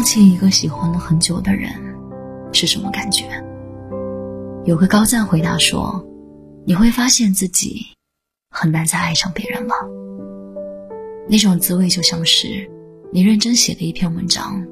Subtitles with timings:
[0.00, 1.70] 放弃一个喜欢了很久的人
[2.54, 3.26] 是什么感觉？
[4.64, 6.02] 有个高赞回答说
[6.64, 7.84] ：“你会发现自己
[8.48, 9.74] 很难再爱上别人了。
[11.28, 12.66] 那种滋味就像是
[13.12, 14.66] 你认真写的一篇文章，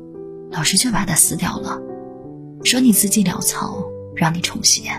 [0.50, 1.78] 老师却把它撕掉了，
[2.64, 3.84] 说你字迹潦草，
[4.16, 4.90] 让你重写。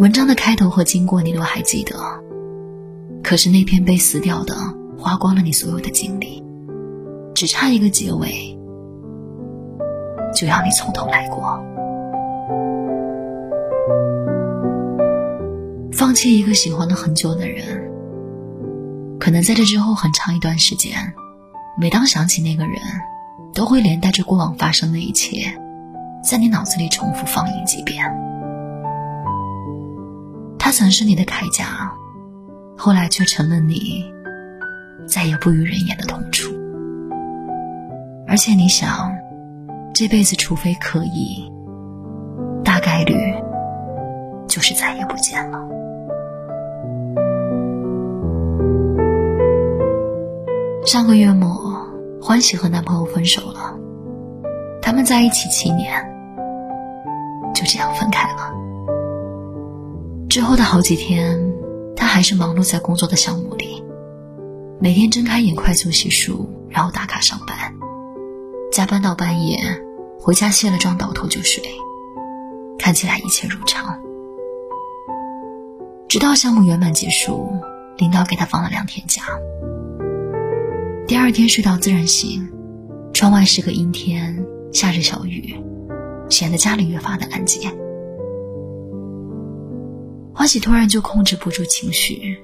[0.00, 1.96] 文章的开头和经过你都还记得，
[3.22, 4.54] 可是那篇被撕掉的，
[4.98, 6.44] 花光了你所有的精力。”
[7.40, 8.54] 只差一个结尾，
[10.34, 11.58] 就要你从头来过。
[15.90, 17.90] 放弃一个喜欢了很久的人，
[19.18, 21.14] 可能在这之后很长一段时间，
[21.80, 22.74] 每当想起那个人，
[23.54, 25.58] 都会连带着过往发生的一切，
[26.22, 28.04] 在你脑子里重复放映几遍。
[30.58, 31.90] 他曾是你的铠甲，
[32.76, 34.04] 后来却成了你
[35.06, 36.49] 再也不与人言的痛楚。
[38.30, 39.12] 而且你想，
[39.92, 41.50] 这辈子除非可以，
[42.64, 43.12] 大概率
[44.46, 45.58] 就是再也不见了。
[50.86, 51.50] 上个月末，
[52.22, 53.76] 欢喜和男朋友分手了，
[54.80, 55.92] 他们在一起七年，
[57.52, 58.54] 就这样分开了。
[60.28, 61.52] 之后的好几天，
[61.96, 63.82] 他还是忙碌在工作的项目里，
[64.78, 67.56] 每天睁开眼快速洗漱，然后打卡上班。
[68.80, 69.58] 加班到半夜，
[70.18, 71.62] 回家卸了妆倒头就睡，
[72.78, 73.94] 看起来一切如常。
[76.08, 77.46] 直到项目圆满结束，
[77.98, 79.20] 领导给他放了两天假。
[81.06, 82.48] 第二天睡到自然醒，
[83.12, 84.42] 窗外是个阴天，
[84.72, 85.54] 下着小雨，
[86.30, 87.70] 显得家里越发的安静。
[90.32, 92.38] 欢喜突然就控制不住情绪，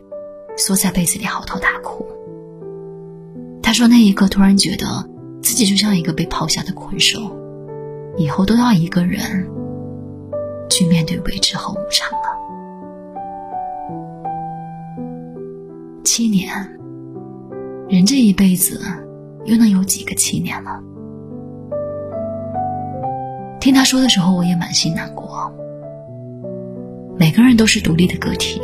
[0.59, 2.07] 缩在被子里嚎啕大哭。
[3.63, 5.16] 他说那一刻突然觉得。
[5.47, 7.21] 自己就像一个被抛下的困兽，
[8.17, 9.47] 以后都要一个人
[10.69, 12.27] 去面对未知和无常了。
[16.03, 16.51] 七年，
[17.89, 18.81] 人这一辈子
[19.45, 20.81] 又能有几个七年了？
[23.61, 25.53] 听他说的时候，我也满心难过。
[27.17, 28.61] 每个人都是独立的个体，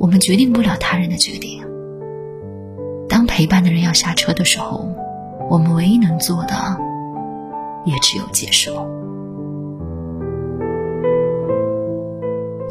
[0.00, 1.64] 我们决定不了他人的决定。
[3.08, 4.92] 当陪伴的人要下车的时候。
[5.50, 6.54] 我们唯一能做的，
[7.84, 8.72] 也只有接受。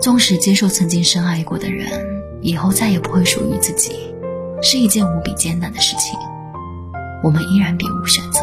[0.01, 1.87] 纵使接受曾经深爱过的人
[2.41, 4.13] 以后再也不会属于自己，
[4.61, 6.19] 是一件无比艰难的事情，
[7.23, 8.41] 我们依然别无选择。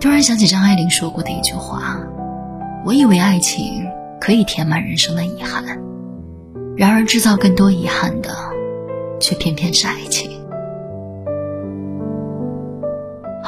[0.00, 2.00] 突然想起张爱玲说过的一句话
[2.84, 3.84] ：“我以为爱情
[4.20, 5.64] 可以填满人生的遗憾，
[6.76, 8.30] 然而制造更多遗憾的，
[9.20, 10.27] 却偏偏是爱情。”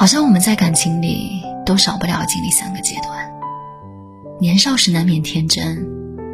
[0.01, 3.31] 好像我们在感情里都少不了经历三个阶段。
[4.41, 5.87] 年少时难免天真，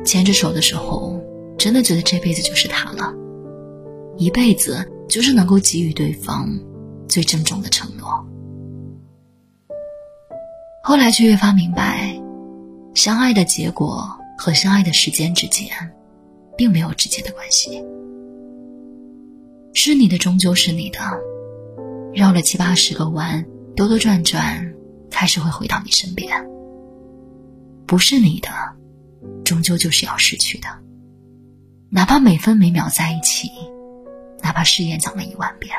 [0.05, 1.21] 牵着手的时候，
[1.59, 3.13] 真的觉得这辈子就是他了，
[4.19, 6.49] 一辈子就是能够给予对方
[7.09, 8.25] 最郑重的承诺。
[10.85, 12.17] 后来却越发明白，
[12.95, 15.67] 相爱的结果和相爱的时间之间，
[16.57, 17.83] 并没有直接的关系。
[19.75, 21.01] 是你的终究是你的，
[22.15, 23.45] 绕了七八十个弯。
[23.77, 24.75] 兜兜转转，
[25.13, 26.33] 还是会回到你身边。
[27.87, 28.49] 不是你的，
[29.45, 30.67] 终究就是要失去的。
[31.91, 33.51] 哪怕每分每秒在一起，
[34.43, 35.77] 哪怕誓言讲了一万遍，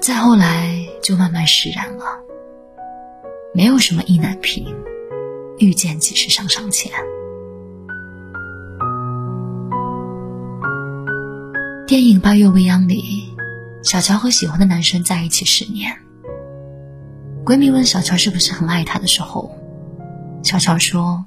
[0.00, 2.04] 再后来就慢慢释然了。
[3.54, 4.74] 没有什么意难平，
[5.58, 6.90] 遇见即是上上签。
[11.86, 13.29] 电影《八月未央》里。
[13.82, 15.96] 小乔和喜欢的男生在一起十年。
[17.44, 19.56] 闺蜜问小乔是不是很爱他的时候，
[20.42, 21.24] 小乔说：“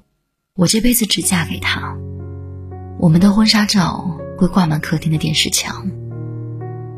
[0.56, 1.98] 我这辈子只嫁给他。
[3.00, 5.90] 我们的婚纱照会挂满客厅的电视墙。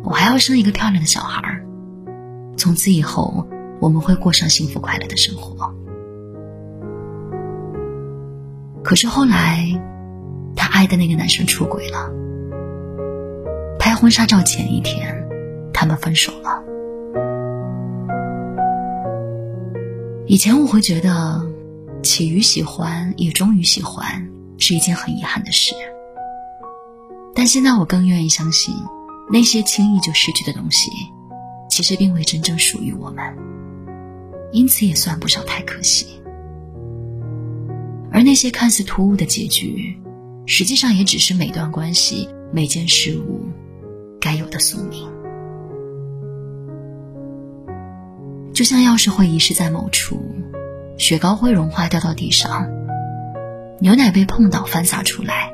[0.04, 1.66] 我还要生一个漂亮的小孩儿。
[2.58, 3.48] 从此以后，
[3.80, 5.74] 我们会过上幸福快乐的生活。”
[8.84, 9.82] 可是后来，
[10.54, 12.12] 她爱的那个男生出轨了。
[13.80, 15.15] 拍婚纱照前一天。
[15.76, 16.64] 他们分手了。
[20.26, 21.46] 以前我会觉得，
[22.02, 24.28] 起于喜欢，也终于喜欢，
[24.58, 25.76] 是一件很遗憾的事。
[27.36, 28.74] 但现在我更愿意相信，
[29.30, 30.90] 那些轻易就失去的东西，
[31.70, 33.22] 其实并未真正属于我们，
[34.54, 36.08] 因此也算不上太可惜。
[38.12, 40.00] 而那些看似突兀的结局，
[40.46, 43.42] 实际上也只是每段关系每件事物
[44.22, 45.15] 该有的宿命。
[48.56, 50.18] 就像钥匙会遗失在某处，
[50.98, 52.66] 雪糕会融化掉到地上，
[53.80, 55.54] 牛奶被碰倒翻洒出来，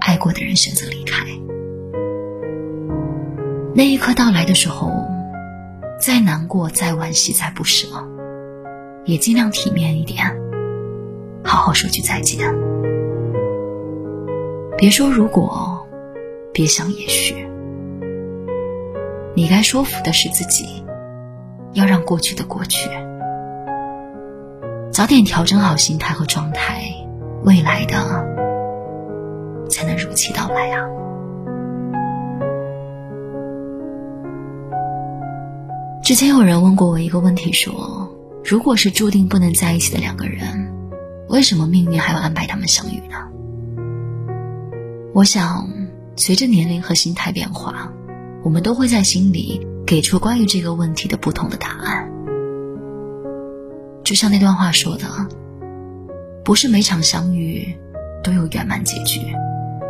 [0.00, 1.26] 爱过的人选择离开。
[3.74, 4.90] 那一刻到来的时候，
[6.00, 7.88] 再难过、再惋惜、再不舍，
[9.04, 10.34] 也尽量体面一点，
[11.44, 12.50] 好好说句再见。
[14.78, 15.86] 别说如果，
[16.54, 17.46] 别想也许。
[19.34, 20.83] 你该说服的是自己，
[21.74, 22.88] 要让过去的过去，
[24.92, 26.84] 早点调整好心态和状态，
[27.42, 28.24] 未来的
[29.68, 30.86] 才能如期到来啊。
[36.02, 38.08] 之前有人问过我一个问题，说：
[38.44, 40.72] 如果是注定不能在一起的两个人，
[41.28, 43.16] 为什么命运还要安排他们相遇呢？
[45.12, 45.68] 我想，
[46.14, 47.90] 随着年龄和心态变化，
[48.44, 52.10] 我们都会在心里给出关于这个问题的不同的答案。
[54.02, 55.06] 就像那段话说的
[56.44, 57.76] ：“不是每场相遇
[58.22, 59.20] 都有圆满结局，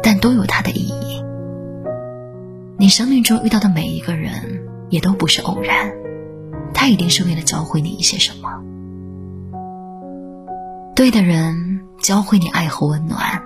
[0.03, 1.23] 但都有它的意义。
[2.77, 4.33] 你生命中遇到的每一个人，
[4.89, 5.93] 也都不是偶然。”
[6.75, 8.51] 他一定是为了教会你一些什么。
[10.97, 13.43] 对的人教会你爱和温暖，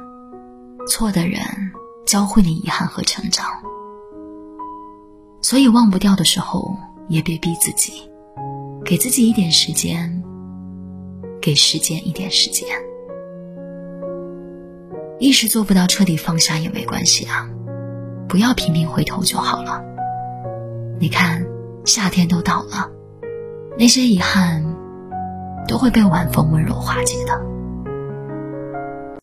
[0.89, 1.41] 错的人
[2.07, 3.47] 教会你遗憾和成长。
[5.49, 6.77] 所以忘不掉的时候，
[7.09, 8.03] 也别逼自己，
[8.85, 10.23] 给自己一点时间，
[11.41, 12.69] 给时间一点时间。
[15.19, 17.49] 一时做不到彻底放下也没关系啊，
[18.29, 19.83] 不要频频回头就好了。
[21.01, 21.43] 你看，
[21.87, 22.91] 夏天都到了。
[23.79, 24.63] 那些遗憾，
[25.67, 27.58] 都会被晚风温柔化解的。